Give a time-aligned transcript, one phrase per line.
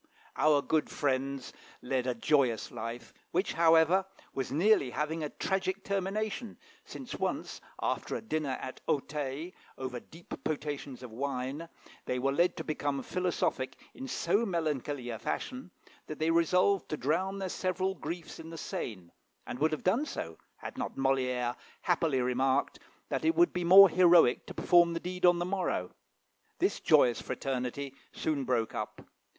[0.35, 1.53] Our good friends
[1.83, 8.15] led a joyous life, which, however, was nearly having a tragic termination, since once, after
[8.15, 11.69] a dinner at Auteuil, over deep potations of wine,
[12.05, 15.69] they were led to become philosophic in so melancholy a fashion,
[16.07, 19.11] that they resolved to drown their several griefs in the Seine,
[19.45, 22.79] and would have done so, had not Molière happily remarked
[23.09, 25.91] that it would be more heroic to perform the deed on the morrow.
[26.57, 29.03] This joyous fraternity soon broke up.